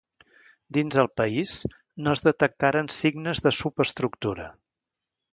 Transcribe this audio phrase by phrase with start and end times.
[0.75, 1.51] Dins del país,
[2.07, 4.49] no es detectaren signes de subestructura.